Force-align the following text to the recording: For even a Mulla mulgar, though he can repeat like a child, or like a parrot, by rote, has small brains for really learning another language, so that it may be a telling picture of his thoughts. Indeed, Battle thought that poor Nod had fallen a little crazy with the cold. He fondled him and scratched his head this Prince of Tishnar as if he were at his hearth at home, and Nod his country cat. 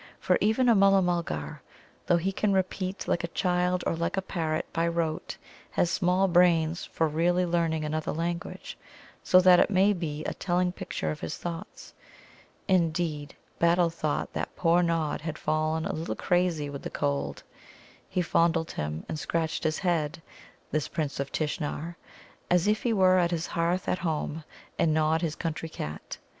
For 0.19 0.39
even 0.41 0.67
a 0.67 0.73
Mulla 0.73 1.03
mulgar, 1.03 1.61
though 2.07 2.17
he 2.17 2.31
can 2.31 2.53
repeat 2.53 3.07
like 3.07 3.23
a 3.23 3.27
child, 3.27 3.83
or 3.85 3.95
like 3.95 4.17
a 4.17 4.21
parrot, 4.23 4.65
by 4.73 4.87
rote, 4.87 5.37
has 5.69 5.91
small 5.91 6.27
brains 6.27 6.83
for 6.85 7.07
really 7.07 7.45
learning 7.45 7.85
another 7.85 8.11
language, 8.11 8.79
so 9.21 9.39
that 9.41 9.59
it 9.59 9.69
may 9.69 9.93
be 9.93 10.25
a 10.25 10.33
telling 10.33 10.71
picture 10.71 11.11
of 11.11 11.19
his 11.19 11.37
thoughts. 11.37 11.93
Indeed, 12.67 13.35
Battle 13.59 13.91
thought 13.91 14.33
that 14.33 14.55
poor 14.55 14.81
Nod 14.81 15.21
had 15.21 15.37
fallen 15.37 15.85
a 15.85 15.93
little 15.93 16.15
crazy 16.15 16.67
with 16.67 16.81
the 16.81 16.89
cold. 16.89 17.43
He 18.09 18.23
fondled 18.23 18.71
him 18.71 19.05
and 19.07 19.19
scratched 19.19 19.63
his 19.63 19.77
head 19.77 20.19
this 20.71 20.87
Prince 20.87 21.19
of 21.19 21.31
Tishnar 21.31 21.95
as 22.49 22.65
if 22.67 22.81
he 22.81 22.91
were 22.91 23.19
at 23.19 23.29
his 23.29 23.45
hearth 23.45 23.87
at 23.87 23.99
home, 23.99 24.45
and 24.79 24.95
Nod 24.95 25.21
his 25.21 25.35
country 25.35 25.69
cat. 25.69 26.17